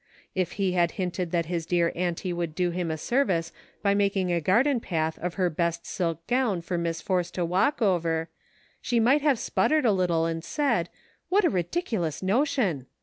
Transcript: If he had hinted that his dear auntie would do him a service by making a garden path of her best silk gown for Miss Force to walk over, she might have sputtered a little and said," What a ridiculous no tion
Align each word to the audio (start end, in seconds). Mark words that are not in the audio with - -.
If 0.33 0.53
he 0.53 0.71
had 0.71 0.93
hinted 0.93 1.29
that 1.29 1.45
his 1.45 1.67
dear 1.67 1.91
auntie 1.95 2.33
would 2.33 2.55
do 2.55 2.71
him 2.71 2.89
a 2.89 2.97
service 2.97 3.51
by 3.83 3.93
making 3.93 4.31
a 4.31 4.41
garden 4.41 4.79
path 4.79 5.19
of 5.19 5.35
her 5.35 5.47
best 5.47 5.85
silk 5.85 6.25
gown 6.25 6.61
for 6.61 6.75
Miss 6.75 7.03
Force 7.03 7.29
to 7.37 7.45
walk 7.45 7.83
over, 7.83 8.27
she 8.81 8.99
might 8.99 9.21
have 9.21 9.37
sputtered 9.37 9.85
a 9.85 9.91
little 9.91 10.25
and 10.25 10.43
said," 10.43 10.89
What 11.29 11.45
a 11.45 11.51
ridiculous 11.51 12.23
no 12.23 12.43
tion 12.43 12.87